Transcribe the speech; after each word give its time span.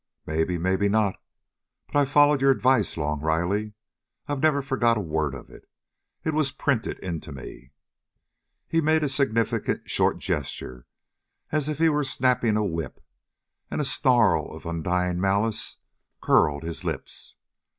"Maybe, 0.25 0.57
maybe 0.57 0.89
not. 0.89 1.17
But 1.85 1.95
I've 1.99 2.09
followed 2.09 2.41
your 2.41 2.49
advice, 2.49 2.97
Long 2.97 3.21
Riley. 3.21 3.75
I've 4.27 4.41
never 4.41 4.63
forgot 4.63 4.97
a 4.97 4.99
word 4.99 5.35
of 5.35 5.51
it. 5.51 5.69
It 6.23 6.33
was 6.33 6.49
printed 6.51 6.97
into 7.03 7.31
me!" 7.31 7.69
He 8.67 8.81
made 8.81 9.03
a 9.03 9.07
significant, 9.09 9.87
short 9.91 10.17
gesture, 10.17 10.87
as 11.51 11.69
if 11.69 11.77
he 11.77 11.87
were 11.87 12.03
snapping 12.03 12.57
a 12.57 12.65
whip, 12.65 12.99
and 13.69 13.79
a 13.79 13.85
snarl 13.85 14.51
of 14.55 14.65
undying 14.65 15.21
malice 15.21 15.77
curled 16.19 16.63
his 16.63 16.83
lips. 16.83 17.35